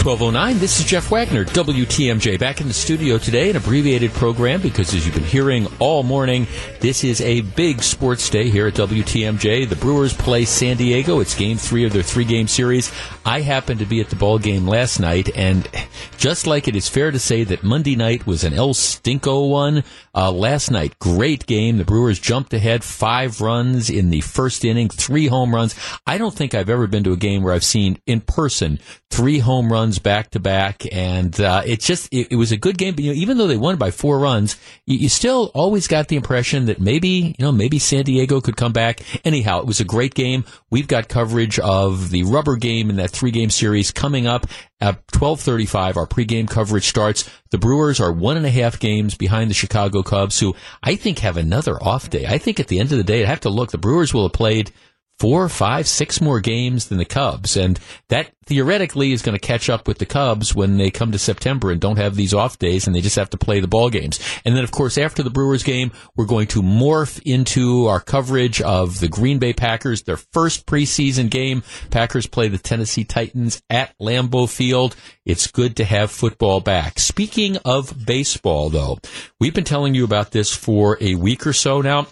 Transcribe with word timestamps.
1209. 0.00 0.58
This 0.60 0.80
is 0.80 0.86
Jeff 0.86 1.10
Wagner, 1.10 1.44
WTMJ, 1.44 2.38
back 2.38 2.62
in 2.62 2.68
the 2.68 2.72
studio 2.72 3.18
today, 3.18 3.50
an 3.50 3.56
abbreviated 3.56 4.12
program 4.12 4.62
because 4.62 4.94
as 4.94 5.04
you've 5.04 5.14
been 5.14 5.22
hearing 5.22 5.66
all 5.78 6.02
morning, 6.02 6.46
this 6.80 7.04
is 7.04 7.20
a 7.20 7.42
big 7.42 7.82
sports 7.82 8.30
day 8.30 8.48
here 8.48 8.68
at 8.68 8.72
WTMJ. 8.72 9.68
The 9.68 9.76
Brewers 9.76 10.14
play 10.14 10.46
San 10.46 10.78
Diego. 10.78 11.20
It's 11.20 11.34
game 11.34 11.58
three 11.58 11.84
of 11.84 11.92
their 11.92 12.02
three 12.02 12.24
game 12.24 12.48
series. 12.48 12.90
I 13.26 13.42
happened 13.42 13.80
to 13.80 13.86
be 13.86 14.00
at 14.00 14.08
the 14.08 14.16
ball 14.16 14.38
game 14.38 14.66
last 14.66 15.00
night, 15.00 15.36
and 15.36 15.68
just 16.16 16.46
like 16.46 16.66
it 16.66 16.76
is 16.76 16.88
fair 16.88 17.10
to 17.10 17.18
say 17.18 17.44
that 17.44 17.62
Monday 17.62 17.94
night 17.94 18.26
was 18.26 18.42
an 18.42 18.54
El 18.54 18.72
Stinko 18.72 19.50
one, 19.50 19.84
uh, 20.14 20.32
last 20.32 20.70
night, 20.70 20.98
great 20.98 21.46
game. 21.46 21.76
The 21.76 21.84
Brewers 21.84 22.18
jumped 22.18 22.54
ahead 22.54 22.82
five 22.82 23.42
runs 23.42 23.90
in 23.90 24.08
the 24.08 24.22
first 24.22 24.64
inning, 24.64 24.88
three 24.88 25.26
home 25.26 25.54
runs. 25.54 25.74
I 26.06 26.16
don't 26.16 26.34
think 26.34 26.54
I've 26.54 26.70
ever 26.70 26.86
been 26.86 27.04
to 27.04 27.12
a 27.12 27.18
game 27.18 27.42
where 27.42 27.52
I've 27.52 27.64
seen 27.64 27.98
in 28.06 28.22
person 28.22 28.78
three 29.10 29.40
home 29.40 29.70
runs 29.70 29.89
back 29.98 30.30
to 30.30 30.40
back, 30.40 30.84
and 30.92 31.38
uh, 31.40 31.62
it 31.66 31.80
just 31.80 32.12
it, 32.12 32.28
it, 32.30 32.36
was 32.36 32.52
a 32.52 32.56
good 32.56 32.78
game. 32.78 32.94
But 32.94 33.04
you 33.04 33.12
know, 33.12 33.16
even 33.18 33.38
though 33.38 33.46
they 33.46 33.56
won 33.56 33.76
by 33.76 33.90
four 33.90 34.18
runs, 34.18 34.56
you, 34.86 34.98
you, 34.98 35.08
still 35.08 35.50
always 35.54 35.88
got 35.88 36.08
the 36.08 36.16
impression 36.16 36.66
that 36.66 36.80
maybe 36.80 37.34
you 37.38 37.44
know 37.44 37.52
maybe 37.52 37.78
San 37.78 38.04
Diego 38.04 38.40
could 38.40 38.56
come 38.56 38.72
back. 38.72 39.00
Anyhow, 39.24 39.60
it 39.60 39.66
was 39.66 39.80
a 39.80 39.84
great 39.84 40.14
game. 40.14 40.44
We've 40.70 40.88
got 40.88 41.08
coverage 41.08 41.58
of 41.58 42.10
the 42.10 42.22
rubber 42.24 42.56
game 42.56 42.90
in 42.90 42.96
that 42.96 43.10
three 43.10 43.30
game 43.30 43.50
series 43.50 43.90
coming 43.90 44.26
up 44.26 44.46
at 44.80 45.06
twelve 45.08 45.40
thirty 45.40 45.66
five. 45.66 45.96
Our 45.96 46.06
pregame 46.06 46.48
coverage 46.48 46.86
starts. 46.86 47.28
The 47.50 47.58
Brewers 47.58 48.00
are 48.00 48.12
one 48.12 48.36
and 48.36 48.46
a 48.46 48.50
half 48.50 48.78
games 48.78 49.14
behind 49.16 49.50
the 49.50 49.54
Chicago 49.54 50.02
Cubs, 50.02 50.38
who 50.38 50.54
I 50.82 50.96
think 50.96 51.18
have 51.20 51.36
another 51.36 51.82
off 51.82 52.10
day. 52.10 52.26
I 52.26 52.38
think 52.38 52.60
at 52.60 52.68
the 52.68 52.78
end 52.78 52.92
of 52.92 52.98
the 52.98 53.04
day, 53.04 53.24
I 53.24 53.26
have 53.26 53.40
to 53.40 53.50
look. 53.50 53.70
The 53.70 53.78
Brewers 53.78 54.14
will 54.14 54.24
have 54.24 54.32
played 54.32 54.72
four, 55.20 55.50
five, 55.50 55.86
six 55.86 56.18
more 56.18 56.40
games 56.40 56.88
than 56.88 56.96
the 56.96 57.04
Cubs. 57.04 57.54
And 57.54 57.78
that 58.08 58.32
theoretically 58.46 59.12
is 59.12 59.20
going 59.20 59.38
to 59.38 59.46
catch 59.46 59.68
up 59.68 59.86
with 59.86 59.98
the 59.98 60.06
Cubs 60.06 60.54
when 60.54 60.78
they 60.78 60.90
come 60.90 61.12
to 61.12 61.18
September 61.18 61.70
and 61.70 61.78
don't 61.78 61.98
have 61.98 62.16
these 62.16 62.32
off 62.32 62.58
days 62.58 62.86
and 62.86 62.96
they 62.96 63.02
just 63.02 63.16
have 63.16 63.28
to 63.30 63.36
play 63.36 63.60
the 63.60 63.68
ball 63.68 63.90
games. 63.90 64.18
And 64.46 64.56
then, 64.56 64.64
of 64.64 64.70
course, 64.70 64.96
after 64.96 65.22
the 65.22 65.28
Brewers 65.28 65.62
game, 65.62 65.92
we're 66.16 66.24
going 66.24 66.46
to 66.48 66.62
morph 66.62 67.20
into 67.26 67.86
our 67.86 68.00
coverage 68.00 68.62
of 68.62 68.98
the 68.98 69.08
Green 69.08 69.38
Bay 69.38 69.52
Packers, 69.52 70.02
their 70.02 70.16
first 70.16 70.64
preseason 70.64 71.28
game. 71.28 71.62
Packers 71.90 72.26
play 72.26 72.48
the 72.48 72.56
Tennessee 72.56 73.04
Titans 73.04 73.62
at 73.68 73.94
Lambeau 74.00 74.48
Field. 74.48 74.96
It's 75.26 75.48
good 75.48 75.76
to 75.76 75.84
have 75.84 76.10
football 76.10 76.60
back. 76.60 76.98
Speaking 76.98 77.58
of 77.58 78.06
baseball, 78.06 78.70
though, 78.70 78.98
we've 79.38 79.54
been 79.54 79.64
telling 79.64 79.94
you 79.94 80.04
about 80.04 80.30
this 80.30 80.52
for 80.52 80.96
a 81.02 81.14
week 81.14 81.46
or 81.46 81.52
so 81.52 81.82
now. 81.82 82.06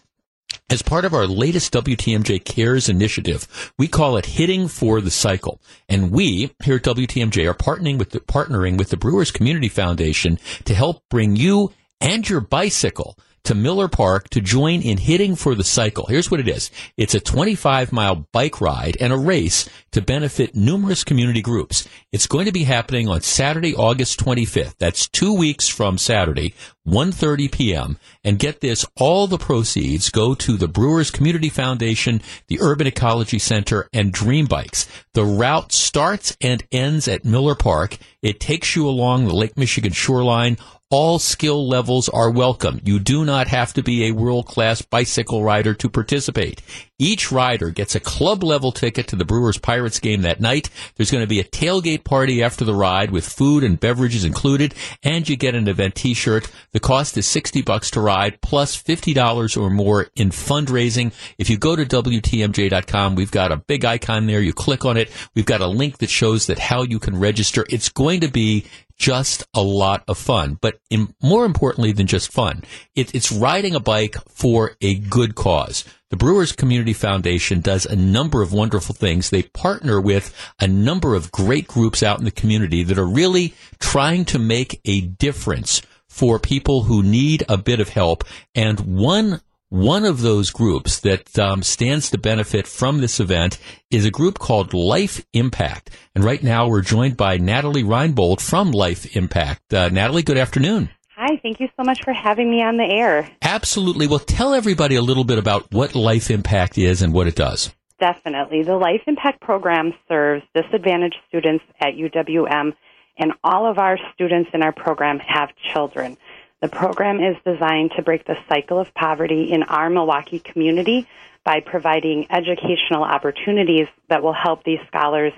As 0.71 0.83
part 0.83 1.05
of 1.05 1.15
our 1.15 1.27
latest 1.27 1.73
WTMJ 1.73 2.45
Cares 2.45 2.89
initiative, 2.89 3.73
we 3.79 3.89
call 3.89 4.17
it 4.17 4.27
Hitting 4.27 4.69
for 4.69 5.01
the 5.01 5.11
Cycle. 5.11 5.61
And 5.89 6.11
we 6.11 6.51
here 6.63 6.77
at 6.77 6.83
WTMJ 6.83 7.49
are 7.49 7.55
partnering 7.55 7.99
with 7.99 8.11
the, 8.11 8.21
partnering 8.21 8.77
with 8.77 8.91
the 8.91 8.97
Brewers 8.97 9.31
Community 9.31 9.69
Foundation 9.69 10.39
to 10.67 10.75
help 10.75 11.03
bring 11.09 11.37
you 11.37 11.73
and 12.01 12.29
your 12.29 12.41
bicycle 12.41 13.19
to 13.45 13.55
Miller 13.55 13.89
Park 13.89 14.29
to 14.29 14.43
join 14.43 14.83
in 14.83 14.99
hitting 14.99 15.35
for 15.35 15.55
the 15.55 15.65
cycle. 15.65 16.05
Here's 16.07 16.31
what 16.31 16.39
it 16.41 16.49
is. 16.49 16.71
It's 16.99 17.15
a 17.15 17.21
25 17.21 17.93
mile 17.93 18.27
bike 18.31 18.61
ride 18.61 18.99
and 19.01 19.11
a 19.11 19.17
race 19.17 19.67
to 19.93 20.03
benefit 20.03 20.55
numerous 20.55 21.03
community 21.03 21.41
groups. 21.41 21.89
It's 22.13 22.27
going 22.27 22.45
to 22.45 22.53
be 22.53 22.65
happening 22.65 23.09
on 23.09 23.23
Saturday, 23.23 23.75
August 23.75 24.21
25th. 24.21 24.75
That's 24.79 25.09
two 25.09 25.33
weeks 25.33 25.67
from 25.67 25.97
Saturday, 25.97 26.55
1.30 26.89 27.53
p.m. 27.53 27.99
And 28.25 28.39
get 28.39 28.61
this, 28.61 28.85
all 28.97 29.27
the 29.27 29.39
proceeds 29.39 30.11
go 30.11 30.35
to 30.35 30.57
the 30.57 30.69
Brewers 30.69 31.11
Community 31.11 31.49
Foundation, 31.49 32.23
the 32.49 32.61
Urban 32.61 32.87
Ecology 32.87 33.39
Center, 33.39 33.89
and 33.93 34.13
Dream 34.13 34.47
Bikes. 34.47 34.89
The 35.15 35.25
route 35.25 35.73
starts 35.73 36.37
and 36.41 36.65
ends 36.73 37.09
at 37.09 37.25
Miller 37.25 37.55
Park. 37.55 37.99
It 38.23 38.41
takes 38.41 38.75
you 38.75 38.89
along 38.89 39.27
the 39.27 39.35
Lake 39.35 39.57
Michigan 39.57 39.93
shoreline 39.93 40.57
all 40.91 41.19
skill 41.19 41.69
levels 41.69 42.09
are 42.09 42.31
welcome. 42.31 42.81
You 42.83 42.99
do 42.99 43.27
not 43.27 43.49
have 43.49 43.75
to 43.75 43.83
be 43.83 44.07
a 44.07 44.13
world 44.13 44.47
class 44.47 44.81
bicycle 44.81 45.45
rider 45.45 45.75
to 45.75 45.91
participate. 45.91 46.63
Each 46.99 47.31
rider 47.31 47.71
gets 47.71 47.95
a 47.95 48.01
club 48.01 48.43
level 48.43 48.73
ticket 48.73 49.07
to 49.09 49.17
the 49.17 49.27
Brewers 49.27 49.59
Pirates 49.59 50.01
game 50.01 50.23
that 50.23 50.41
night. 50.41 50.71
There's 50.97 51.11
going 51.11 51.23
to 51.23 51.29
be 51.29 51.41
a 51.41 51.45
tailgate 51.45 52.05
party 52.05 52.43
after 52.43 52.65
the 52.65 52.75
ride 52.75 53.11
with 53.11 53.29
food 53.29 53.65
and 53.65 53.79
beverages 53.79 54.25
included, 54.25 54.75
and 55.03 55.29
you 55.29 55.37
get 55.37 55.55
an 55.55 55.69
event 55.69 55.95
t-shirt. 55.95 56.51
The 56.79 56.87
cost 56.87 57.19
is 57.19 57.27
60 57.27 57.63
bucks 57.63 57.91
to 57.91 58.01
ride 58.01 58.41
plus 58.41 58.81
$50 58.81 59.61
or 59.61 59.69
more 59.69 60.07
in 60.15 60.31
fundraising. 60.31 61.13
If 61.37 61.51
you 61.51 61.59
go 61.59 61.75
to 61.75 61.85
WTMJ.com, 61.85 63.17
we've 63.17 63.33
got 63.33 63.51
a 63.51 63.57
big 63.57 63.85
icon 63.85 64.29
there. 64.29 64.41
You 64.41 64.53
click 64.53 64.85
on 64.85 64.97
it. 64.97 65.11
We've 65.35 65.45
got 65.45 65.61
a 65.61 65.67
link 65.67 65.99
that 65.99 66.09
shows 66.09 66.47
that 66.47 66.61
how 66.61 66.83
you 66.83 67.01
can 67.01 67.19
register. 67.19 67.67
It's 67.69 67.89
going 67.89 68.21
to 68.21 68.29
be 68.29 68.67
just 68.97 69.45
a 69.55 69.61
lot 69.61 70.05
of 70.07 70.19
fun. 70.19 70.57
But 70.61 70.79
in, 70.89 71.13
more 71.21 71.45
importantly 71.45 71.91
than 71.91 72.07
just 72.07 72.31
fun, 72.31 72.63
it, 72.95 73.13
it's 73.13 73.33
riding 73.33 73.75
a 73.75 73.81
bike 73.81 74.15
for 74.29 74.77
a 74.81 74.95
good 75.01 75.35
cause. 75.35 75.85
The 76.11 76.17
Brewers 76.17 76.53
Community 76.53 76.93
Foundation 76.93 77.61
does 77.61 77.87
a 77.87 77.97
number 77.97 78.41
of 78.41 78.53
wonderful 78.53 78.95
things. 78.95 79.31
They 79.31 79.43
partner 79.43 80.01
with 80.01 80.33
a 80.61 80.69
number 80.69 81.17
of 81.17 81.33
great 81.33 81.67
groups 81.67 82.05
out 82.05 82.21
in 82.21 82.25
the 82.25 82.31
community 82.31 82.85
that 82.85 82.99
are 83.01 83.05
really 83.05 83.55
trying 83.81 84.25
to 84.27 84.39
make 84.39 84.81
a 84.85 85.01
difference 85.01 85.83
for 86.09 86.39
people 86.39 86.83
who 86.85 87.03
need 87.03 87.45
a 87.49 87.57
bit 87.57 87.81
of 87.81 87.91
help. 87.91 88.25
And 88.55 88.81
one 88.81 89.41
one 89.71 90.07
of 90.07 90.23
those 90.23 90.51
groups 90.51 91.01
that 91.01 91.39
um, 91.39 91.63
stands 91.63 92.11
to 92.11 92.19
benefit 92.19 92.67
from 92.67 93.03
this 93.03 93.21
event 93.21 93.59
is 93.91 94.07
a 94.07 94.11
group 94.11 94.39
called 94.39 94.73
Life 94.73 95.27
Impact. 95.35 95.91
And 96.15 96.25
right 96.25 96.43
now 96.43 96.69
we're 96.69 96.81
joined 96.81 97.19
by 97.19 97.37
Natalie 97.37 97.83
Reinbold 97.83 98.41
from 98.41 98.71
Life 98.71 99.15
Impact. 99.15 99.75
Uh, 99.75 99.91
Natalie, 99.91 100.23
good 100.23 100.39
afternoon. 100.39 100.89
Hi, 101.17 101.39
thank 101.43 101.61
you 101.61 101.69
so 101.77 101.85
much 101.85 102.03
for 102.03 102.13
having 102.13 102.51
me 102.51 102.63
on 102.63 102.77
the 102.77 102.85
air. 102.85 103.29
Absolutely. 103.43 104.07
Well, 104.07 104.21
tell 104.21 104.55
everybody 104.55 104.95
a 104.95 105.03
little 105.03 105.25
bit 105.25 105.37
about 105.37 105.71
what 105.73 105.95
Life 105.95 106.31
Impact 106.31 106.79
is 106.79 107.03
and 107.03 107.13
what 107.13 107.27
it 107.27 107.35
does. 107.35 107.75
Definitely. 108.01 108.63
The 108.63 108.77
Life 108.77 109.03
Impact 109.07 109.41
program 109.41 109.93
serves 110.09 110.45
disadvantaged 110.55 111.17
students 111.27 111.65
at 111.81 111.95
UWM, 111.95 112.73
and 113.19 113.33
all 113.45 113.67
of 113.69 113.79
our 113.79 113.99
students 114.15 114.51
in 114.55 114.63
our 114.63 114.73
program 114.73 115.19
have 115.19 115.51
children. 115.73 116.17
The 116.61 116.69
program 116.69 117.21
is 117.21 117.37
designed 117.45 117.93
to 117.97 118.03
break 118.03 118.25
the 118.25 118.37
cycle 118.49 118.79
of 118.79 118.93
poverty 118.95 119.53
in 119.53 119.63
our 119.65 119.91
Milwaukee 119.91 120.39
community 120.39 121.07
by 121.45 121.61
providing 121.61 122.27
educational 122.31 123.05
opportunities 123.05 123.87
that 124.09 124.23
will 124.23 124.33
help 124.33 124.65
these 124.65 124.81
scholars 124.89 125.33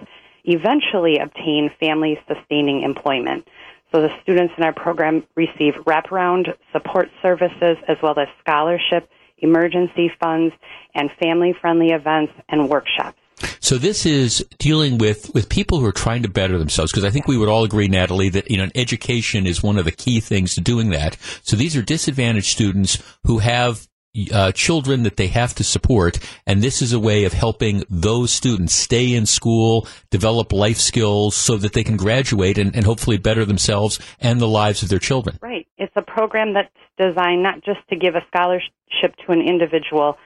eventually 0.45 1.19
obtain 1.19 1.71
family 1.79 2.19
sustaining 2.27 2.83
employment. 2.83 3.47
So 3.93 4.01
the 4.01 4.11
students 4.23 4.55
in 4.57 4.65
our 4.65 4.73
program 4.73 5.25
receive 5.35 5.75
wraparound 5.87 6.55
support 6.73 7.11
services 7.23 7.77
as 7.87 7.97
well 8.03 8.19
as 8.19 8.29
scholarship, 8.41 9.11
emergency 9.39 10.11
funds, 10.21 10.55
and 10.95 11.11
family 11.21 11.55
friendly 11.61 11.91
events 11.91 12.33
and 12.49 12.69
workshops. 12.69 13.20
So 13.61 13.77
this 13.77 14.07
is 14.07 14.45
dealing 14.59 14.99
with, 14.99 15.33
with 15.35 15.49
people 15.49 15.81
who 15.81 15.87
are 15.87 15.93
trying 15.93 16.23
to 16.23 16.29
better 16.29 16.59
themselves 16.59 16.91
because 16.91 17.05
I 17.05 17.11
think 17.11 17.29
we 17.29 17.37
would 17.37 17.49
all 17.49 17.65
agree, 17.65 17.89
Natalie, 17.89 18.31
that 18.31 18.51
you 18.51 18.57
know 18.57 18.69
education 18.75 19.47
is 19.47 19.63
one 19.63 19.79
of 19.79 19.85
the 19.85 19.93
key 19.93 20.21
things 20.21 20.55
to 20.55 20.61
doing 20.61 20.91
that. 20.91 21.17
So 21.43 21.57
these 21.57 21.77
are 21.77 21.83
disadvantaged 21.83 22.47
students 22.47 23.03
who 23.25 23.39
have 23.39 23.87
uh, 24.33 24.51
children 24.53 25.05
that 25.05 25.17
they 25.17 25.29
have 25.29 25.55
to 25.55 25.63
support, 25.63 26.19
and 26.47 26.63
this 26.63 26.83
is 26.83 26.93
a 26.93 26.99
way 26.99 27.25
of 27.25 27.33
helping 27.33 27.85
those 27.89 28.33
students 28.33 28.75
stay 28.75 29.15
in 29.15 29.27
school, 29.27 29.87
develop 30.11 30.53
life 30.53 30.79
skills, 30.79 31.37
so 31.37 31.57
that 31.57 31.75
they 31.75 31.85
can 31.85 31.97
graduate 31.97 32.59
and, 32.59 32.75
and 32.75 32.87
hopefully 32.87 33.19
better 33.19 33.45
themselves 33.45 34.01
and 34.21 34.41
the 34.41 34.49
lives 34.49 34.83
of 34.83 34.89
their 34.89 34.99
children. 34.99 35.39
Right. 35.41 35.67
It's 35.79 35.93
a 35.95 36.03
program 36.03 36.55
that's 36.55 36.69
designed 36.99 37.43
not 37.43 37.63
just 37.63 37.81
to 37.91 37.97
give 37.97 38.15
a 38.17 38.25
scholarship 38.29 39.15
to 39.27 39.33
an 39.33 39.43
individual, 39.43 40.17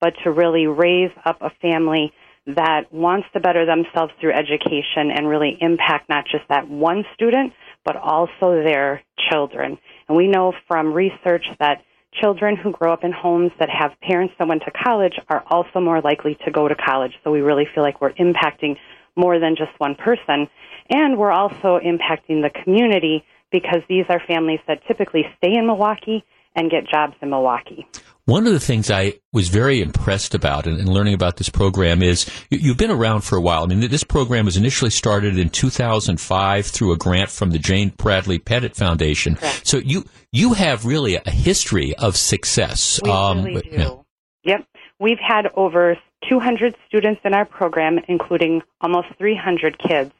but 0.00 0.14
to 0.24 0.30
really 0.30 0.66
raise 0.66 1.12
up 1.26 1.42
a 1.42 1.50
family 1.60 2.12
that 2.46 2.92
wants 2.92 3.26
to 3.32 3.40
better 3.40 3.64
themselves 3.64 4.12
through 4.20 4.32
education 4.32 5.10
and 5.14 5.28
really 5.28 5.56
impact 5.60 6.08
not 6.08 6.24
just 6.30 6.44
that 6.48 6.68
one 6.68 7.04
student, 7.14 7.52
but 7.84 7.96
also 7.96 8.62
their 8.62 9.02
children. 9.30 9.78
And 10.08 10.16
we 10.16 10.28
know 10.28 10.52
from 10.68 10.92
research 10.92 11.46
that 11.58 11.82
children 12.20 12.56
who 12.56 12.70
grow 12.70 12.92
up 12.92 13.02
in 13.02 13.12
homes 13.12 13.50
that 13.58 13.68
have 13.70 13.92
parents 14.00 14.34
that 14.38 14.46
went 14.46 14.62
to 14.64 14.70
college 14.70 15.14
are 15.28 15.42
also 15.48 15.80
more 15.80 16.00
likely 16.00 16.36
to 16.44 16.50
go 16.50 16.68
to 16.68 16.74
college. 16.74 17.12
So 17.24 17.30
we 17.30 17.40
really 17.40 17.66
feel 17.74 17.82
like 17.82 18.00
we're 18.00 18.12
impacting 18.12 18.76
more 19.16 19.38
than 19.38 19.56
just 19.56 19.72
one 19.78 19.94
person. 19.94 20.48
And 20.90 21.18
we're 21.18 21.32
also 21.32 21.78
impacting 21.78 22.42
the 22.42 22.50
community 22.62 23.24
because 23.50 23.82
these 23.88 24.04
are 24.08 24.20
families 24.26 24.60
that 24.66 24.86
typically 24.86 25.24
stay 25.38 25.54
in 25.54 25.66
Milwaukee 25.66 26.24
and 26.54 26.70
get 26.70 26.86
jobs 26.86 27.14
in 27.22 27.30
Milwaukee. 27.30 27.86
One 28.26 28.46
of 28.46 28.54
the 28.54 28.60
things 28.60 28.90
I 28.90 29.14
was 29.34 29.48
very 29.48 29.82
impressed 29.82 30.34
about 30.34 30.66
in, 30.66 30.80
in 30.80 30.90
learning 30.90 31.12
about 31.12 31.36
this 31.36 31.50
program 31.50 32.02
is 32.02 32.24
you, 32.50 32.70
have 32.70 32.78
been 32.78 32.90
around 32.90 33.20
for 33.20 33.36
a 33.36 33.40
while. 33.40 33.64
I 33.64 33.66
mean, 33.66 33.80
this 33.80 34.04
program 34.04 34.46
was 34.46 34.56
initially 34.56 34.90
started 34.90 35.36
in 35.36 35.50
2005 35.50 36.66
through 36.66 36.92
a 36.92 36.96
grant 36.96 37.28
from 37.28 37.50
the 37.50 37.58
Jane 37.58 37.90
Bradley 37.90 38.38
Pettit 38.38 38.76
Foundation. 38.76 39.36
Correct. 39.36 39.66
So 39.66 39.76
you 39.76 40.06
you 40.32 40.54
have 40.54 40.86
really 40.86 41.16
a 41.16 41.30
history 41.30 41.94
of 41.96 42.16
success. 42.16 42.98
We 43.04 43.10
um, 43.10 43.44
really 43.44 43.68
do. 43.68 44.04
Yep, 44.44 44.66
we've 44.98 45.18
had 45.18 45.48
over 45.54 45.98
200 46.28 46.74
students 46.88 47.20
in 47.24 47.34
our 47.34 47.44
program, 47.44 47.98
including 48.08 48.62
almost 48.80 49.08
300 49.18 49.78
kids. 49.78 50.12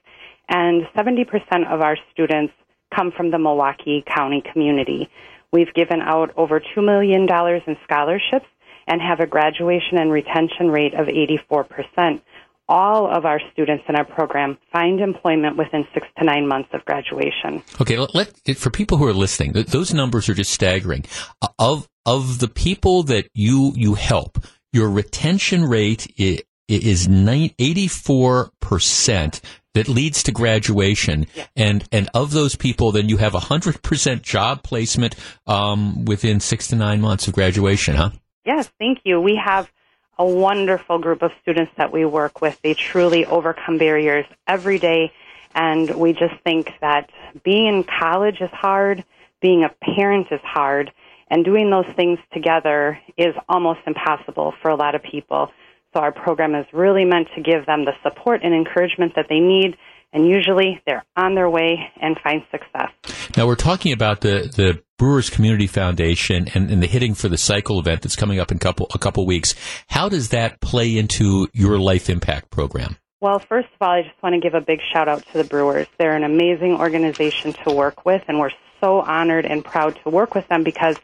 And 0.49 0.83
70% 0.95 1.73
of 1.73 1.81
our 1.81 1.97
students 2.13 2.53
come 2.95 3.11
from 3.13 3.31
the 3.31 3.39
Milwaukee 3.39 4.05
County 4.07 4.43
community. 4.53 5.09
We've 5.55 5.73
given 5.73 6.01
out 6.01 6.33
over 6.37 6.59
$2 6.59 6.85
million 6.85 7.29
in 7.31 7.77
scholarships 7.85 8.47
and 8.89 9.01
have 9.01 9.21
a 9.21 9.27
graduation 9.27 9.99
and 9.99 10.11
retention 10.11 10.69
rate 10.69 10.95
of 10.95 11.07
84%. 11.07 12.21
All 12.69 13.07
of 13.07 13.25
our 13.25 13.39
students 13.53 13.85
in 13.89 13.95
our 13.95 14.05
program 14.05 14.59
find 14.73 15.01
employment 15.01 15.57
within 15.57 15.87
six 15.95 16.09
to 16.19 16.25
nine 16.25 16.49
months 16.49 16.71
of 16.73 16.85
graduation. 16.85 17.63
Okay, 17.81 17.97
let, 17.97 18.33
for 18.57 18.71
people 18.71 18.99
who 18.99 19.07
are 19.07 19.13
listening, 19.13 19.53
those 19.53 19.95
numbers 19.95 20.29
are 20.29 20.35
just 20.35 20.51
staggering. 20.51 21.05
Uh, 21.41 21.49
of 21.61 21.89
of 22.05 22.41
the 22.41 22.49
people 22.49 23.05
that 23.05 23.29
you 23.33 23.73
you 23.77 23.95
help, 23.95 24.45
your 24.73 24.91
retention 24.91 25.67
rate 25.67 26.13
is, 26.17 26.43
is 26.69 27.07
84 27.09 28.51
percent 28.61 29.41
that 29.75 29.89
leads 29.89 30.23
to 30.25 30.33
graduation. 30.33 31.27
Yeah. 31.35 31.47
And, 31.57 31.85
and 31.93 32.09
of 32.15 32.31
those 32.31 32.57
people, 32.57 32.93
then 32.93 33.09
you 33.09 33.19
have 33.19 33.35
a 33.35 33.41
hundred 33.41 33.83
percent 33.83 34.23
job 34.23 34.63
placement, 34.63 35.15
um, 35.47 36.05
within 36.05 36.41
six 36.41 36.69
to 36.69 36.77
nine 36.77 37.01
months 37.01 37.29
of 37.29 37.35
graduation, 37.35 37.97
huh? 37.97 38.11
Yes, 38.47 38.71
thank 38.79 39.01
you. 39.05 39.21
We 39.21 39.41
have 39.45 39.71
a 40.19 40.25
wonderful 40.25 40.99
group 40.99 41.23
of 41.23 41.33
students 41.43 41.73
that 41.77 41.93
we 41.93 42.05
work 42.05 42.41
with. 42.41 42.61
They 42.63 42.75
truly 42.75 43.27
overcome 43.27 43.79
barriers 43.79 44.27
every 44.47 44.79
day. 44.79 45.13
And 45.55 45.95
we 45.97 46.13
just 46.13 46.35
think 46.45 46.73
that 46.81 47.11
being 47.43 47.67
in 47.67 47.85
college 47.85 48.41
is 48.41 48.51
hard, 48.51 49.05
being 49.41 49.65
a 49.65 49.71
parent 49.95 50.29
is 50.31 50.41
hard, 50.43 50.93
and 51.31 51.45
doing 51.45 51.71
those 51.71 51.87
things 51.97 52.19
together 52.33 52.99
is 53.17 53.35
almost 53.49 53.81
impossible 53.87 54.53
for 54.61 54.71
a 54.71 54.77
lot 54.77 54.95
of 54.95 55.03
people. 55.03 55.51
So 55.95 56.01
our 56.01 56.13
program 56.13 56.55
is 56.55 56.67
really 56.73 57.05
meant 57.05 57.29
to 57.37 57.41
give 57.41 57.67
them 57.67 57.85
the 57.85 57.93
support 58.03 58.41
and 58.43 58.53
encouragement 58.53 59.13
that 59.17 59.27
they 59.29 59.39
need 59.39 59.77
and 60.15 60.29
usually 60.29 60.81
they're 60.87 61.05
on 61.17 61.35
their 61.35 61.51
way 61.51 61.91
and 62.01 62.17
find 62.23 62.43
success. 62.51 62.91
Now 63.37 63.47
we're 63.47 63.57
talking 63.57 63.93
about 63.93 64.21
the, 64.21 64.51
the 64.57 64.81
Brewers 64.97 65.29
Community 65.29 65.67
Foundation 65.67 66.47
and, 66.55 66.71
and, 66.71 66.81
the 66.81 66.87
hitting 66.87 67.15
for 67.15 67.29
the 67.29 67.37
cycle 67.37 67.81
event 67.81 68.03
that's 68.03 68.15
coming 68.15 68.39
up 68.39 68.53
in 68.53 68.61
couple 68.61 68.87
a 68.95 68.99
couple 68.99 69.27
weeks. 69.27 69.57
How 69.89 70.09
does 70.09 70.29
that 70.29 70.61
play 70.61 70.97
into 70.97 71.49
your 71.53 71.79
life 71.79 72.09
impact 72.09 72.51
program? 72.51 72.97
Well, 73.21 73.41
first 73.41 73.69
of 73.69 73.77
all, 73.81 73.91
I 73.91 74.03
just 74.03 74.23
want 74.23 74.35
to 74.35 74.41
give 74.41 74.55
a 74.55 74.61
big 74.61 74.81
shout 74.93 75.09
out 75.09 75.27
to 75.33 75.39
the 75.39 75.45
Brewers. 75.45 75.89
They're 75.99 76.15
an 76.15 76.25
amazing 76.25 76.77
organization 76.77 77.55
to 77.65 77.73
work 77.73 78.05
with, 78.07 78.23
and 78.29 78.39
we're 78.39 78.53
so 78.81 79.01
honored 79.01 79.47
and 79.47 79.65
proud 79.65 79.99
to 80.05 80.11
work 80.11 80.35
with 80.35 80.47
them 80.49 80.63
because 80.63 80.97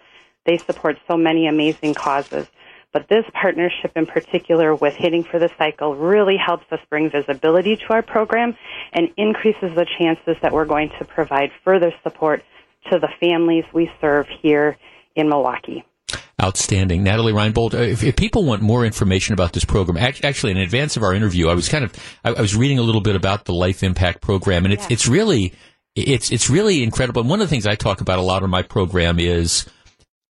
they 0.46 0.58
support 0.58 0.98
so 1.08 1.16
many 1.16 1.48
amazing 1.48 1.94
causes. 1.94 2.46
But 2.92 3.08
this 3.08 3.24
partnership 3.32 3.92
in 3.94 4.06
particular 4.06 4.74
with 4.74 4.94
Hitting 4.94 5.22
for 5.22 5.38
the 5.38 5.50
Cycle 5.58 5.94
really 5.94 6.36
helps 6.36 6.64
us 6.72 6.80
bring 6.88 7.10
visibility 7.10 7.76
to 7.76 7.86
our 7.90 8.02
program 8.02 8.56
and 8.92 9.08
increases 9.16 9.74
the 9.76 9.86
chances 9.98 10.36
that 10.42 10.52
we're 10.52 10.64
going 10.64 10.90
to 10.98 11.04
provide 11.04 11.50
further 11.64 11.92
support 12.02 12.42
to 12.90 12.98
the 12.98 13.08
families 13.20 13.64
we 13.72 13.90
serve 14.00 14.26
here 14.42 14.76
in 15.14 15.28
Milwaukee. 15.28 15.84
Outstanding. 16.42 17.04
Natalie 17.04 17.34
Reinbold, 17.34 17.74
uh, 17.74 17.82
if, 17.82 18.02
if, 18.02 18.16
people 18.16 18.44
want 18.44 18.62
more 18.62 18.84
information 18.84 19.34
about 19.34 19.52
this 19.52 19.64
program, 19.64 19.98
actually 19.98 20.52
in 20.52 20.56
advance 20.56 20.96
of 20.96 21.02
our 21.02 21.14
interview, 21.14 21.48
I 21.48 21.54
was 21.54 21.68
kind 21.68 21.84
of, 21.84 21.92
I, 22.24 22.30
I 22.30 22.40
was 22.40 22.56
reading 22.56 22.78
a 22.78 22.82
little 22.82 23.02
bit 23.02 23.14
about 23.14 23.44
the 23.44 23.52
Life 23.52 23.82
Impact 23.82 24.22
program 24.22 24.64
and 24.64 24.72
it's, 24.72 24.84
yeah. 24.84 24.94
it's 24.94 25.06
really, 25.06 25.52
it's, 25.94 26.32
it's 26.32 26.48
really 26.48 26.82
incredible. 26.82 27.20
And 27.20 27.28
one 27.28 27.40
of 27.40 27.46
the 27.46 27.50
things 27.50 27.66
I 27.66 27.74
talk 27.74 28.00
about 28.00 28.18
a 28.18 28.22
lot 28.22 28.42
on 28.42 28.50
my 28.50 28.62
program 28.62 29.20
is, 29.20 29.66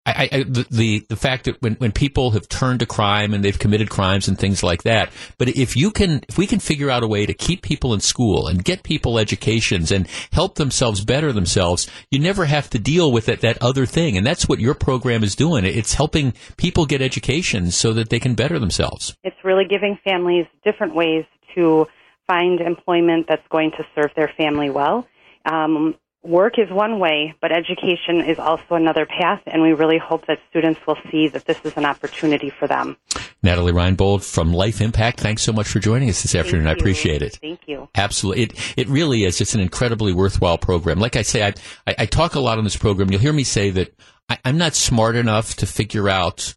I, 0.05 0.29
I, 0.31 0.43
the 0.43 1.03
the 1.09 1.15
fact 1.15 1.45
that 1.45 1.59
when, 1.61 1.73
when 1.75 1.91
people 1.91 2.31
have 2.31 2.47
turned 2.47 2.81
to 2.81 2.85
crime 2.85 3.33
and 3.33 3.43
they've 3.43 3.57
committed 3.57 3.89
crimes 3.89 4.27
and 4.27 4.37
things 4.37 4.61
like 4.61 4.83
that, 4.83 5.11
but 5.39 5.49
if 5.49 5.75
you 5.75 5.89
can 5.89 6.21
if 6.29 6.37
we 6.37 6.45
can 6.45 6.59
figure 6.59 6.91
out 6.91 7.01
a 7.01 7.07
way 7.07 7.25
to 7.25 7.33
keep 7.33 7.63
people 7.63 7.93
in 7.93 7.99
school 7.99 8.47
and 8.47 8.63
get 8.63 8.83
people 8.83 9.17
educations 9.17 9.91
and 9.91 10.07
help 10.31 10.55
themselves 10.55 11.03
better 11.03 11.33
themselves, 11.33 11.89
you 12.11 12.19
never 12.19 12.45
have 12.45 12.69
to 12.69 12.79
deal 12.79 13.11
with 13.11 13.25
that 13.25 13.41
that 13.41 13.57
other 13.61 13.87
thing, 13.87 14.15
and 14.15 14.25
that's 14.25 14.47
what 14.47 14.59
your 14.59 14.75
program 14.75 15.23
is 15.23 15.35
doing. 15.35 15.65
It's 15.65 15.95
helping 15.95 16.33
people 16.57 16.85
get 16.85 17.01
education 17.01 17.71
so 17.71 17.93
that 17.93 18.09
they 18.09 18.19
can 18.19 18.35
better 18.35 18.59
themselves. 18.59 19.15
It's 19.23 19.43
really 19.43 19.65
giving 19.67 19.97
families 20.03 20.45
different 20.63 20.93
ways 20.93 21.25
to 21.55 21.87
find 22.27 22.61
employment 22.61 23.25
that's 23.27 23.47
going 23.49 23.71
to 23.71 23.83
serve 23.95 24.11
their 24.15 24.31
family 24.37 24.69
well. 24.69 25.07
Um, 25.45 25.95
work 26.25 26.57
is 26.57 26.69
one 26.69 26.99
way, 26.99 27.33
but 27.41 27.51
education 27.51 28.21
is 28.21 28.39
also 28.39 28.75
another 28.75 29.05
path, 29.05 29.41
and 29.45 29.61
we 29.61 29.73
really 29.73 29.97
hope 29.97 30.25
that 30.27 30.39
students 30.49 30.79
will 30.85 30.97
see 31.11 31.27
that 31.29 31.45
this 31.45 31.59
is 31.63 31.75
an 31.77 31.85
opportunity 31.85 32.49
for 32.49 32.67
them. 32.67 32.97
Natalie 33.43 33.71
Reinbold 33.71 34.23
from 34.23 34.53
Life 34.53 34.81
Impact, 34.81 35.19
thanks 35.19 35.43
so 35.43 35.53
much 35.53 35.67
for 35.67 35.79
joining 35.79 36.09
us 36.09 36.23
this 36.23 36.31
Thank 36.31 36.45
afternoon. 36.45 36.65
You. 36.65 36.71
I 36.71 36.73
appreciate 36.73 37.21
it. 37.21 37.37
Thank 37.41 37.61
you. 37.67 37.89
Absolutely. 37.95 38.43
It, 38.43 38.73
it 38.77 38.87
really 38.87 39.23
is. 39.23 39.39
It's 39.39 39.53
an 39.53 39.61
incredibly 39.61 40.13
worthwhile 40.13 40.57
program. 40.57 40.99
Like 40.99 41.15
I 41.15 41.21
say, 41.21 41.45
I, 41.45 41.53
I, 41.87 41.95
I 41.99 42.05
talk 42.05 42.35
a 42.35 42.39
lot 42.39 42.57
on 42.57 42.63
this 42.63 42.77
program. 42.77 43.11
You'll 43.11 43.21
hear 43.21 43.33
me 43.33 43.43
say 43.43 43.69
that 43.71 43.93
I, 44.29 44.39
I'm 44.43 44.57
not 44.57 44.73
smart 44.75 45.15
enough 45.15 45.55
to 45.57 45.67
figure 45.67 46.09
out 46.09 46.55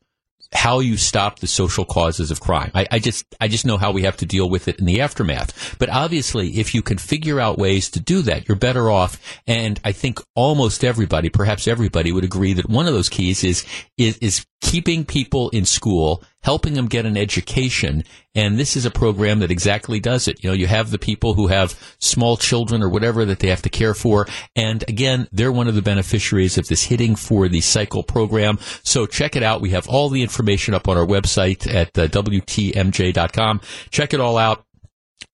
how 0.52 0.80
you 0.80 0.96
stop 0.96 1.40
the 1.40 1.46
social 1.46 1.84
causes 1.84 2.30
of 2.30 2.40
crime. 2.40 2.70
I, 2.74 2.86
I, 2.90 2.98
just 2.98 3.24
I 3.40 3.48
just 3.48 3.66
know 3.66 3.76
how 3.76 3.92
we 3.92 4.02
have 4.02 4.16
to 4.18 4.26
deal 4.26 4.48
with 4.48 4.66
it 4.68 4.78
in 4.78 4.86
the 4.86 5.00
aftermath. 5.00 5.76
But 5.78 5.90
obviously, 5.90 6.58
if 6.58 6.74
you 6.74 6.82
can 6.82 6.98
figure 6.98 7.38
out 7.38 7.58
ways 7.58 7.90
to 7.90 8.00
do 8.00 8.22
that, 8.22 8.48
you're 8.48 8.56
better 8.56 8.90
off. 8.90 9.20
And 9.46 9.78
I 9.84 9.92
think 9.92 10.20
almost 10.34 10.84
everybody, 10.84 11.28
perhaps 11.28 11.68
everybody, 11.68 12.12
would 12.12 12.24
agree 12.24 12.54
that 12.54 12.68
one 12.68 12.86
of 12.86 12.94
those 12.94 13.08
keys 13.08 13.44
is 13.44 13.64
is, 13.98 14.16
is 14.18 14.46
keeping 14.60 15.04
people 15.04 15.50
in 15.50 15.64
school, 15.64 16.22
helping 16.42 16.74
them 16.74 16.86
get 16.86 17.06
an 17.06 17.16
education. 17.16 18.04
And 18.34 18.58
this 18.58 18.76
is 18.76 18.84
a 18.84 18.90
program 18.90 19.38
that 19.40 19.50
exactly 19.50 20.00
does 20.00 20.28
it. 20.28 20.42
You 20.42 20.50
know, 20.50 20.54
you 20.54 20.66
have 20.66 20.90
the 20.90 20.98
people 20.98 21.34
who 21.34 21.46
have 21.48 21.96
small 22.00 22.36
children 22.36 22.82
or 22.82 22.88
whatever 22.88 23.24
that 23.24 23.38
they 23.38 23.48
have 23.48 23.62
to 23.62 23.70
care 23.70 23.94
for. 23.94 24.26
And 24.56 24.84
again, 24.88 25.28
they're 25.32 25.52
one 25.52 25.68
of 25.68 25.74
the 25.74 25.82
beneficiaries 25.82 26.58
of 26.58 26.68
this 26.68 26.84
hitting 26.84 27.16
for 27.16 27.48
the 27.48 27.60
cycle 27.60 28.02
program. 28.02 28.58
So 28.82 29.06
check 29.06 29.36
it 29.36 29.42
out. 29.42 29.60
We 29.60 29.70
have 29.70 29.88
all 29.88 30.08
the 30.08 30.22
information 30.22 30.74
up 30.74 30.88
on 30.88 30.96
our 30.96 31.06
website 31.06 31.72
at 31.72 31.96
uh, 31.98 32.08
WTMJ.com. 32.08 33.60
Check 33.90 34.14
it 34.14 34.20
all 34.20 34.38
out 34.38 34.64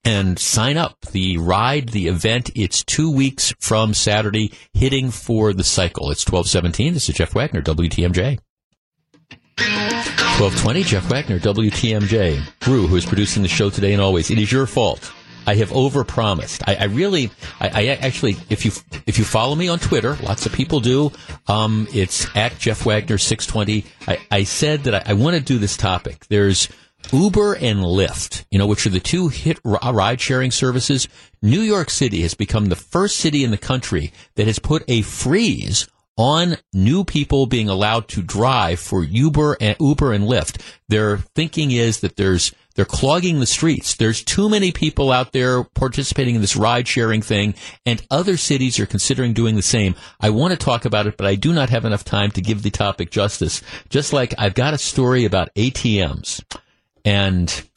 and 0.05 0.39
sign 0.39 0.77
up. 0.77 1.01
The 1.13 1.39
ride, 1.39 1.91
the 1.91 2.09
event, 2.09 2.51
it's 2.55 2.85
two 2.85 3.11
weeks 3.11 3.55
from 3.59 3.95
Saturday, 3.95 4.53
hitting 4.75 5.11
for 5.11 5.53
the 5.53 5.65
cycle. 5.65 6.11
It's 6.11 6.25
1217. 6.25 6.95
This 6.95 7.09
is 7.09 7.15
Jeff 7.15 7.35
Wagner, 7.35 7.63
WTMJ. 7.63 8.39
1220, 9.59 10.83
Jeff 10.83 11.05
Wagner, 11.11 11.39
WTMJ. 11.39 12.43
Brew, 12.61 12.87
who 12.87 12.97
is 12.97 13.07
producing 13.07 13.43
the 13.43 13.49
show 13.49 13.71
today 13.71 13.93
and 13.93 14.03
always. 14.03 14.31
It 14.31 14.39
is 14.39 14.51
your 14.51 14.67
fault. 14.67 15.13
I 15.47 15.57
have 15.57 15.71
overpromised. 15.71 16.63
I, 16.67 16.77
I 16.77 16.85
really, 16.85 17.31
I, 17.61 17.69
I, 17.69 17.87
actually, 18.01 18.37
if 18.49 18.65
you 18.65 18.73
if 19.07 19.19
you 19.19 19.25
follow 19.25 19.55
me 19.55 19.69
on 19.69 19.79
Twitter, 19.79 20.17
lots 20.23 20.47
of 20.47 20.53
people 20.53 20.81
do. 20.81 21.13
Um, 21.49 21.87
it's 21.93 22.27
at 22.35 22.59
Jeff 22.59 22.87
Wagner 22.87 23.19
six 23.19 23.47
twenty. 23.47 23.85
I, 24.09 24.19
I 24.31 24.45
said 24.45 24.85
that 24.85 24.95
I, 24.95 25.11
I 25.11 25.13
want 25.15 25.37
to 25.37 25.43
do 25.43 25.59
this 25.59 25.77
topic. 25.77 26.27
There's 26.29 26.69
Uber 27.13 27.55
and 27.57 27.81
Lyft, 27.81 28.45
you 28.51 28.59
know, 28.59 28.67
which 28.67 28.87
are 28.87 28.91
the 28.91 29.01
two 29.01 29.29
hit 29.29 29.61
ride 29.65 30.21
sharing 30.21 30.51
services. 30.51 31.09
New 31.43 31.61
York 31.61 31.91
City 31.91 32.23
has 32.23 32.35
become 32.35 32.67
the 32.67 32.77
first 32.77 33.19
city 33.19 33.45
in 33.45 33.51
the 33.51 33.59
country 33.59 34.13
that 34.37 34.47
has 34.47 34.59
put 34.59 34.83
a 34.89 35.03
freeze 35.03 35.87
on 36.17 36.57
new 36.73 37.05
people 37.05 37.47
being 37.47 37.69
allowed 37.69 38.09
to 38.09 38.23
drive 38.23 38.79
for 38.79 39.03
Uber 39.03 39.57
and 39.61 39.77
Uber 39.81 40.13
and 40.13 40.25
Lyft. 40.25 40.61
Their 40.89 41.19
thinking 41.19 41.71
is 41.71 42.01
that 42.01 42.17
there's 42.17 42.53
they're 42.75 42.85
clogging 42.85 43.39
the 43.39 43.47
streets. 43.47 43.95
There's 43.95 44.25
too 44.25 44.49
many 44.49 44.73
people 44.73 45.13
out 45.13 45.33
there 45.33 45.63
participating 45.63 46.35
in 46.35 46.41
this 46.41 46.57
ride 46.57 46.89
sharing 46.89 47.23
thing, 47.23 47.55
and 47.87 48.05
other 48.11 48.37
cities 48.37 48.81
are 48.81 48.87
considering 48.87 49.33
doing 49.33 49.55
the 49.55 49.63
same. 49.63 49.95
I 50.21 50.31
want 50.31 50.53
to 50.53 50.57
talk 50.57 50.85
about 50.85 51.07
it, 51.07 51.17
but 51.17 51.27
I 51.27 51.37
do 51.37 51.53
not 51.53 51.71
have 51.71 51.85
enough 51.85 52.05
time 52.05 52.33
to 52.33 52.43
give 52.43 52.63
the 52.63 52.71
topic 52.71 53.11
justice. 53.11 53.63
Just 53.91 54.13
like 54.13 54.35
I've 54.39 54.55
got 54.55 54.75
a 54.75 54.79
story 54.79 55.25
about 55.25 55.55
ATMs, 55.55 56.43
and 57.05 57.69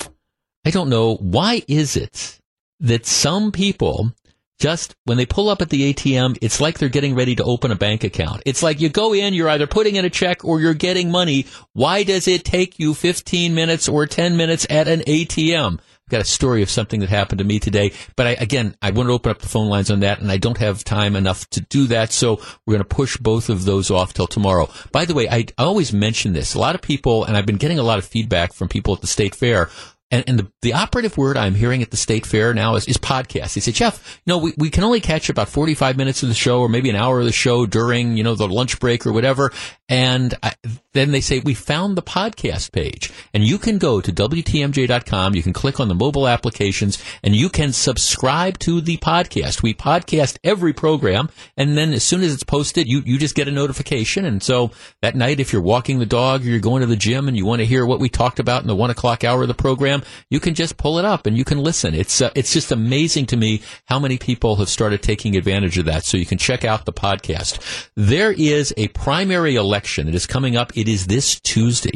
I 0.65 0.71
don't 0.71 0.89
know 0.89 1.15
why 1.15 1.61
is 1.67 1.95
it 1.95 2.39
that 2.79 3.05
some 3.05 3.51
people 3.51 4.13
just 4.59 4.95
when 5.05 5.17
they 5.17 5.25
pull 5.25 5.49
up 5.49 5.61
at 5.61 5.69
the 5.69 5.93
ATM, 5.93 6.37
it's 6.41 6.59
like 6.59 6.77
they're 6.77 6.89
getting 6.89 7.15
ready 7.15 7.35
to 7.35 7.43
open 7.43 7.71
a 7.71 7.75
bank 7.75 8.03
account. 8.03 8.41
It's 8.45 8.63
like 8.63 8.81
you 8.81 8.89
go 8.89 9.13
in, 9.13 9.33
you're 9.33 9.49
either 9.49 9.67
putting 9.67 9.95
in 9.95 10.05
a 10.05 10.09
check 10.09 10.43
or 10.43 10.59
you're 10.59 10.73
getting 10.73 11.11
money. 11.11 11.45
Why 11.73 12.03
does 12.03 12.27
it 12.27 12.43
take 12.43 12.79
you 12.79 12.93
15 12.93 13.53
minutes 13.53 13.87
or 13.87 14.07
10 14.07 14.35
minutes 14.35 14.65
at 14.69 14.87
an 14.87 15.01
ATM? 15.01 15.79
I've 16.07 16.11
got 16.11 16.21
a 16.21 16.25
story 16.25 16.63
of 16.63 16.69
something 16.69 17.01
that 17.01 17.09
happened 17.09 17.39
to 17.39 17.43
me 17.43 17.59
today, 17.59 17.91
but 18.15 18.27
I, 18.27 18.29
again, 18.31 18.77
I 18.81 18.91
want 18.91 19.09
to 19.09 19.13
open 19.13 19.29
up 19.29 19.39
the 19.39 19.49
phone 19.49 19.67
lines 19.67 19.91
on 19.91 19.99
that 19.99 20.21
and 20.21 20.31
I 20.31 20.37
don't 20.37 20.57
have 20.57 20.85
time 20.85 21.17
enough 21.17 21.49
to 21.49 21.61
do 21.61 21.87
that. 21.87 22.13
So 22.13 22.39
we're 22.65 22.75
going 22.75 22.79
to 22.79 22.95
push 22.95 23.17
both 23.17 23.49
of 23.49 23.65
those 23.65 23.91
off 23.91 24.13
till 24.13 24.25
tomorrow. 24.25 24.69
By 24.93 25.03
the 25.03 25.13
way, 25.13 25.27
I, 25.27 25.45
I 25.57 25.63
always 25.63 25.91
mention 25.91 26.31
this. 26.31 26.55
A 26.55 26.59
lot 26.59 26.75
of 26.75 26.81
people, 26.81 27.25
and 27.25 27.35
I've 27.35 27.45
been 27.45 27.57
getting 27.57 27.77
a 27.77 27.83
lot 27.83 27.99
of 27.99 28.05
feedback 28.05 28.53
from 28.53 28.69
people 28.69 28.93
at 28.93 29.01
the 29.01 29.07
state 29.07 29.35
fair 29.35 29.69
and, 30.09 30.23
and 30.27 30.39
the, 30.39 30.51
the 30.61 30.73
operative 30.73 31.17
word 31.17 31.35
I'm 31.35 31.55
hearing 31.55 31.81
at 31.81 31.91
the 31.91 31.97
state 31.97 32.25
fair 32.25 32.53
now 32.53 32.75
is, 32.75 32.87
is 32.87 32.97
podcast. 32.97 33.53
They 33.55 33.61
say, 33.61 33.71
Jeff, 33.73 34.21
know, 34.25 34.37
we, 34.37 34.53
we 34.57 34.69
can 34.69 34.83
only 34.83 35.01
catch 35.01 35.29
about 35.29 35.49
45 35.49 35.97
minutes 35.97 36.23
of 36.23 36.29
the 36.29 36.35
show 36.35 36.61
or 36.61 36.69
maybe 36.69 36.89
an 36.89 36.95
hour 36.95 37.19
of 37.19 37.25
the 37.25 37.31
show 37.33 37.65
during, 37.65 38.15
you 38.15 38.23
know, 38.23 38.35
the 38.35 38.47
lunch 38.47 38.79
break 38.79 39.05
or 39.05 39.11
whatever. 39.11 39.51
And 39.89 40.33
I, 40.43 40.53
then 40.91 41.11
they 41.11 41.21
say, 41.21 41.39
we 41.39 41.53
found 41.53 41.95
the 41.95 42.01
podcast 42.01 42.71
page. 42.71 43.11
And 43.33 43.43
you 43.43 43.57
can 43.57 43.77
go 43.77 44.01
to 44.01 44.11
WTMJ.com. 44.11 45.35
You 45.35 45.43
can 45.43 45.53
click 45.53 45.79
on 45.79 45.87
the 45.87 45.95
mobile 45.95 46.27
applications 46.27 47.01
and 47.23 47.35
you 47.35 47.49
can 47.49 47.71
subscribe 47.71 48.57
to 48.59 48.81
the 48.81 48.97
podcast. 48.97 49.63
We 49.63 49.73
podcast 49.73 50.37
every 50.43 50.73
program. 50.73 51.29
And 51.55 51.77
then 51.77 51.93
as 51.93 52.03
soon 52.03 52.21
as 52.21 52.33
it's 52.33 52.43
posted, 52.43 52.87
you, 52.87 53.01
you 53.05 53.17
just 53.17 53.35
get 53.35 53.47
a 53.47 53.51
notification. 53.51 54.25
And 54.25 54.41
so 54.43 54.71
that 55.01 55.15
night, 55.15 55.39
if 55.39 55.53
you're 55.53 55.61
walking 55.61 55.99
the 55.99 56.05
dog 56.05 56.41
or 56.41 56.45
you're 56.45 56.59
going 56.59 56.81
to 56.81 56.87
the 56.87 56.95
gym 56.95 57.27
and 57.27 57.37
you 57.37 57.45
want 57.45 57.59
to 57.59 57.65
hear 57.65 57.85
what 57.85 57.99
we 57.99 58.09
talked 58.09 58.39
about 58.39 58.61
in 58.61 58.67
the 58.67 58.75
one 58.75 58.89
o'clock 58.89 59.23
hour 59.23 59.43
of 59.43 59.47
the 59.47 59.53
program, 59.53 60.01
you 60.29 60.39
can 60.39 60.55
just 60.55 60.77
pull 60.77 60.97
it 60.99 61.05
up 61.05 61.27
and 61.27 61.37
you 61.37 61.45
can 61.45 61.59
listen. 61.59 61.93
It's, 61.93 62.21
uh, 62.21 62.31
it's 62.35 62.51
just 62.51 62.71
amazing 62.71 63.27
to 63.27 63.37
me 63.37 63.61
how 63.85 63.99
many 63.99 64.17
people 64.17 64.57
have 64.57 64.69
started 64.69 65.01
taking 65.01 65.37
advantage 65.37 65.77
of 65.77 65.85
that. 65.85 66.03
So 66.03 66.17
you 66.17 66.25
can 66.25 66.37
check 66.37 66.65
out 66.65 66.85
the 66.85 66.93
podcast. 66.93 67.87
There 67.95 68.31
is 68.31 68.73
a 68.75 68.87
primary 68.89 69.55
election. 69.77 70.07
It 70.07 70.15
is 70.15 70.25
coming 70.25 70.57
up. 70.57 70.75
It 70.75 70.87
is 70.87 71.05
this 71.05 71.39
Tuesday. 71.39 71.91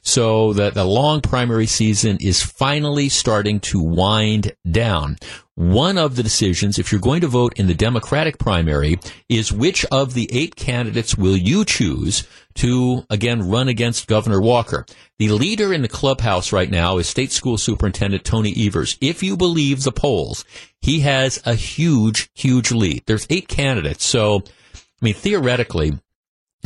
So 0.00 0.54
the, 0.54 0.70
the 0.70 0.86
long 0.86 1.20
primary 1.20 1.66
season 1.66 2.16
is 2.18 2.42
finally 2.42 3.10
starting 3.10 3.60
to 3.60 3.82
wind 3.82 4.52
down. 4.70 5.18
One 5.54 5.98
of 5.98 6.16
the 6.16 6.22
decisions, 6.22 6.78
if 6.78 6.90
you're 6.90 7.00
going 7.00 7.20
to 7.20 7.28
vote 7.28 7.58
in 7.58 7.66
the 7.66 7.74
Democratic 7.74 8.38
primary, 8.38 8.98
is 9.28 9.52
which 9.52 9.84
of 9.86 10.14
the 10.14 10.30
eight 10.32 10.56
candidates 10.56 11.16
will 11.16 11.36
you 11.36 11.66
choose 11.66 12.26
to, 12.54 13.04
again, 13.10 13.50
run 13.50 13.68
against 13.68 14.06
Governor 14.06 14.40
Walker. 14.40 14.86
The 15.18 15.28
leader 15.28 15.74
in 15.74 15.82
the 15.82 15.88
clubhouse 15.88 16.52
right 16.52 16.70
now 16.70 16.96
is 16.96 17.06
State 17.06 17.32
School 17.32 17.58
Superintendent 17.58 18.24
Tony 18.24 18.54
Evers. 18.66 18.96
If 19.02 19.22
you 19.22 19.36
believe 19.36 19.82
the 19.82 19.92
polls, 19.92 20.46
he 20.80 21.00
has 21.00 21.42
a 21.44 21.54
huge, 21.54 22.30
huge 22.34 22.72
lead. 22.72 23.02
There's 23.06 23.26
eight 23.28 23.48
candidates. 23.48 24.06
So, 24.06 24.42
I 24.74 25.04
mean, 25.04 25.14
theoretically, 25.14 25.98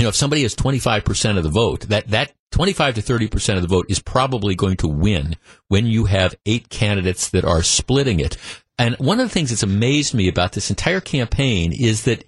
you 0.00 0.04
know, 0.04 0.08
if 0.08 0.16
somebody 0.16 0.40
has 0.42 0.56
25% 0.56 1.36
of 1.36 1.42
the 1.42 1.50
vote, 1.50 1.82
that, 1.88 2.08
that 2.08 2.32
25 2.52 2.94
to 2.94 3.02
30% 3.02 3.56
of 3.56 3.60
the 3.60 3.68
vote 3.68 3.84
is 3.90 4.00
probably 4.00 4.54
going 4.54 4.78
to 4.78 4.88
win 4.88 5.36
when 5.68 5.84
you 5.84 6.06
have 6.06 6.34
eight 6.46 6.70
candidates 6.70 7.28
that 7.28 7.44
are 7.44 7.62
splitting 7.62 8.18
it. 8.18 8.38
And 8.78 8.94
one 8.94 9.20
of 9.20 9.28
the 9.28 9.34
things 9.34 9.50
that's 9.50 9.62
amazed 9.62 10.14
me 10.14 10.26
about 10.26 10.52
this 10.52 10.70
entire 10.70 11.02
campaign 11.02 11.74
is 11.78 12.04
that 12.04 12.24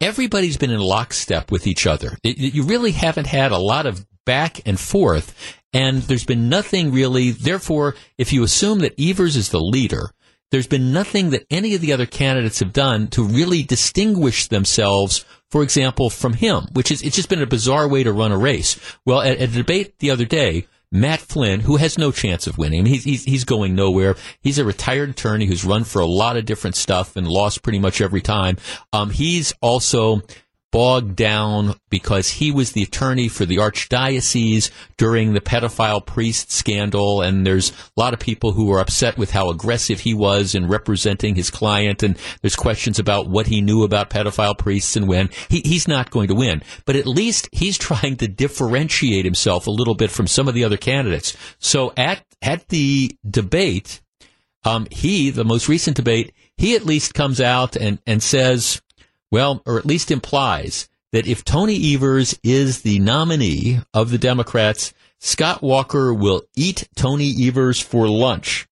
everybody's 0.00 0.56
been 0.56 0.72
in 0.72 0.80
lockstep 0.80 1.52
with 1.52 1.68
each 1.68 1.86
other. 1.86 2.18
It, 2.24 2.38
you 2.38 2.64
really 2.64 2.90
haven't 2.90 3.28
had 3.28 3.52
a 3.52 3.56
lot 3.56 3.86
of 3.86 4.04
back 4.26 4.60
and 4.66 4.80
forth, 4.80 5.62
and 5.72 6.02
there's 6.02 6.26
been 6.26 6.48
nothing 6.48 6.90
really. 6.90 7.30
Therefore, 7.30 7.94
if 8.18 8.32
you 8.32 8.42
assume 8.42 8.80
that 8.80 8.98
Evers 8.98 9.36
is 9.36 9.50
the 9.50 9.60
leader, 9.60 10.10
there's 10.52 10.68
been 10.68 10.92
nothing 10.92 11.30
that 11.30 11.46
any 11.50 11.74
of 11.74 11.80
the 11.80 11.92
other 11.92 12.06
candidates 12.06 12.60
have 12.60 12.72
done 12.72 13.08
to 13.08 13.24
really 13.24 13.64
distinguish 13.64 14.46
themselves 14.46 15.24
for 15.52 15.62
example, 15.62 16.08
from 16.08 16.32
him, 16.32 16.66
which 16.72 16.90
is, 16.90 17.02
it's 17.02 17.14
just 17.14 17.28
been 17.28 17.42
a 17.42 17.46
bizarre 17.46 17.86
way 17.86 18.02
to 18.02 18.10
run 18.10 18.32
a 18.32 18.38
race. 18.38 18.80
Well, 19.04 19.20
at, 19.20 19.36
at 19.36 19.50
a 19.50 19.52
debate 19.52 19.98
the 19.98 20.10
other 20.10 20.24
day, 20.24 20.66
Matt 20.90 21.20
Flynn, 21.20 21.60
who 21.60 21.76
has 21.76 21.98
no 21.98 22.10
chance 22.10 22.46
of 22.46 22.56
winning. 22.56 22.80
I 22.80 22.82
mean, 22.84 22.92
he's, 22.94 23.04
he's, 23.04 23.24
he's 23.24 23.44
going 23.44 23.74
nowhere. 23.74 24.16
He's 24.40 24.58
a 24.58 24.64
retired 24.64 25.10
attorney 25.10 25.44
who's 25.44 25.62
run 25.62 25.84
for 25.84 26.00
a 26.00 26.06
lot 26.06 26.38
of 26.38 26.46
different 26.46 26.76
stuff 26.76 27.16
and 27.16 27.28
lost 27.28 27.62
pretty 27.62 27.78
much 27.78 28.00
every 28.00 28.22
time. 28.22 28.56
Um, 28.94 29.10
he's 29.10 29.52
also 29.60 30.22
bogged 30.72 31.14
down 31.14 31.74
because 31.90 32.28
he 32.30 32.50
was 32.50 32.72
the 32.72 32.82
attorney 32.82 33.28
for 33.28 33.44
the 33.44 33.58
archdiocese 33.58 34.70
during 34.96 35.34
the 35.34 35.40
pedophile 35.40 36.04
priest 36.04 36.50
scandal. 36.50 37.20
And 37.20 37.46
there's 37.46 37.70
a 37.70 38.00
lot 38.00 38.14
of 38.14 38.18
people 38.18 38.52
who 38.52 38.72
are 38.72 38.80
upset 38.80 39.16
with 39.16 39.30
how 39.30 39.50
aggressive 39.50 40.00
he 40.00 40.14
was 40.14 40.54
in 40.54 40.66
representing 40.66 41.36
his 41.36 41.50
client. 41.50 42.02
And 42.02 42.18
there's 42.40 42.56
questions 42.56 42.98
about 42.98 43.28
what 43.28 43.46
he 43.46 43.60
knew 43.60 43.84
about 43.84 44.10
pedophile 44.10 44.58
priests 44.58 44.96
and 44.96 45.06
when. 45.06 45.28
He, 45.48 45.60
he's 45.64 45.86
not 45.86 46.10
going 46.10 46.28
to 46.28 46.34
win. 46.34 46.62
But 46.86 46.96
at 46.96 47.06
least 47.06 47.48
he's 47.52 47.78
trying 47.92 48.16
to 48.16 48.26
differentiate 48.26 49.26
himself 49.26 49.66
a 49.66 49.70
little 49.70 49.94
bit 49.94 50.10
from 50.10 50.26
some 50.26 50.48
of 50.48 50.54
the 50.54 50.64
other 50.64 50.78
candidates. 50.78 51.36
So 51.58 51.92
at, 51.96 52.24
at 52.40 52.68
the 52.68 53.14
debate, 53.28 54.00
um, 54.64 54.86
he, 54.90 55.30
the 55.30 55.44
most 55.44 55.68
recent 55.68 55.96
debate, 55.96 56.32
he 56.56 56.74
at 56.74 56.86
least 56.86 57.12
comes 57.12 57.40
out 57.40 57.76
and, 57.76 57.98
and 58.06 58.22
says, 58.22 58.80
well, 59.32 59.62
or 59.66 59.78
at 59.78 59.86
least 59.86 60.12
implies 60.12 60.88
that 61.10 61.26
if 61.26 61.44
Tony 61.44 61.94
Evers 61.94 62.38
is 62.44 62.82
the 62.82 63.00
nominee 63.00 63.80
of 63.92 64.10
the 64.10 64.18
Democrats, 64.18 64.94
Scott 65.18 65.62
Walker 65.62 66.14
will 66.14 66.42
eat 66.54 66.88
Tony 66.94 67.34
Evers 67.48 67.80
for 67.80 68.08
lunch. 68.08 68.68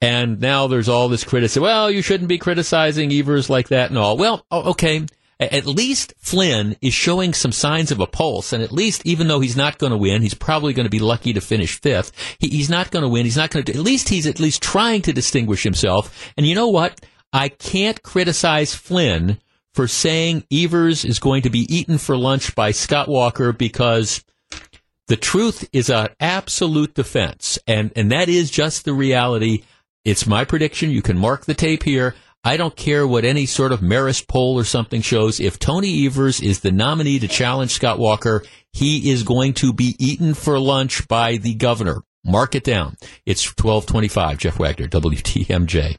And 0.00 0.40
now 0.40 0.66
there's 0.66 0.88
all 0.88 1.08
this 1.08 1.22
criticism. 1.22 1.62
Well, 1.62 1.90
you 1.90 2.02
shouldn't 2.02 2.28
be 2.28 2.38
criticizing 2.38 3.12
Evers 3.12 3.48
like 3.48 3.68
that 3.68 3.90
and 3.90 3.98
all. 3.98 4.16
Well, 4.16 4.44
oh, 4.50 4.70
okay. 4.70 5.06
At 5.38 5.66
least 5.66 6.14
Flynn 6.18 6.76
is 6.80 6.94
showing 6.94 7.34
some 7.34 7.50
signs 7.50 7.90
of 7.90 7.98
a 7.98 8.06
pulse, 8.06 8.52
and 8.52 8.62
at 8.62 8.70
least, 8.70 9.04
even 9.04 9.26
though 9.26 9.40
he's 9.40 9.56
not 9.56 9.78
going 9.78 9.90
to 9.90 9.96
win, 9.96 10.22
he's 10.22 10.34
probably 10.34 10.72
going 10.72 10.86
to 10.86 10.90
be 10.90 11.00
lucky 11.00 11.32
to 11.32 11.40
finish 11.40 11.80
fifth. 11.80 12.12
He, 12.38 12.48
he's 12.48 12.70
not 12.70 12.92
going 12.92 13.02
to 13.02 13.08
win. 13.08 13.24
He's 13.24 13.36
not 13.36 13.50
going 13.50 13.64
to. 13.64 13.72
At 13.72 13.80
least 13.80 14.08
he's 14.08 14.26
at 14.26 14.38
least 14.38 14.62
trying 14.62 15.02
to 15.02 15.12
distinguish 15.12 15.64
himself. 15.64 16.32
And 16.36 16.46
you 16.46 16.54
know 16.54 16.68
what? 16.68 17.00
I 17.32 17.48
can't 17.48 18.02
criticize 18.02 18.74
Flynn 18.74 19.38
for 19.74 19.88
saying 19.88 20.44
Evers 20.52 21.04
is 21.04 21.18
going 21.18 21.42
to 21.42 21.50
be 21.50 21.66
eaten 21.74 21.98
for 21.98 22.16
lunch 22.16 22.54
by 22.54 22.72
Scott 22.72 23.08
Walker 23.08 23.52
because 23.52 24.22
the 25.08 25.16
truth 25.16 25.68
is 25.72 25.88
an 25.88 26.08
absolute 26.20 26.94
defense. 26.94 27.58
And, 27.66 27.90
and 27.96 28.12
that 28.12 28.28
is 28.28 28.50
just 28.50 28.84
the 28.84 28.92
reality. 28.92 29.62
It's 30.04 30.26
my 30.26 30.44
prediction. 30.44 30.90
You 30.90 31.02
can 31.02 31.18
mark 31.18 31.46
the 31.46 31.54
tape 31.54 31.82
here. 31.84 32.14
I 32.44 32.56
don't 32.56 32.74
care 32.74 33.06
what 33.06 33.24
any 33.24 33.46
sort 33.46 33.72
of 33.72 33.80
Marist 33.80 34.26
poll 34.26 34.58
or 34.58 34.64
something 34.64 35.00
shows. 35.00 35.38
If 35.38 35.58
Tony 35.58 36.06
Evers 36.06 36.40
is 36.40 36.60
the 36.60 36.72
nominee 36.72 37.20
to 37.20 37.28
challenge 37.28 37.70
Scott 37.70 37.98
Walker, 37.98 38.42
he 38.72 39.10
is 39.10 39.22
going 39.22 39.54
to 39.54 39.72
be 39.72 39.94
eaten 39.98 40.34
for 40.34 40.58
lunch 40.58 41.06
by 41.06 41.36
the 41.36 41.54
governor. 41.54 42.02
Mark 42.24 42.54
it 42.54 42.64
down. 42.64 42.96
It's 43.26 43.46
1225. 43.46 44.38
Jeff 44.38 44.58
Wagner, 44.58 44.88
WTMJ. 44.88 45.96